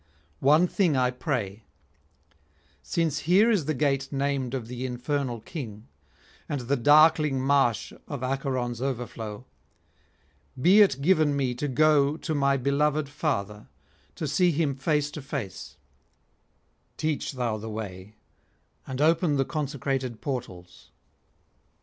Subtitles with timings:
[0.39, 1.63] One thing I pray;
[2.81, 5.89] since here is the gate named of the infernal king,
[6.49, 9.45] and the darkling marsh of Acheron's overflow,
[10.59, 13.67] be it given me to go to my beloved father,
[14.15, 15.77] to see him face to face;
[16.97, 18.15] teach thou the way,
[18.87, 20.89] and open the consecrated portals.